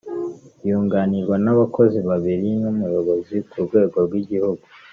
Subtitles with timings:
[0.67, 4.63] yunganirwa n abakozi babiri n’umuyobozi ku rwego rw’igihugu